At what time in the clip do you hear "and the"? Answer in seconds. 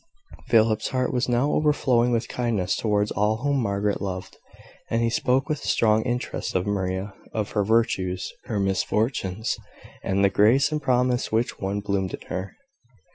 10.01-10.29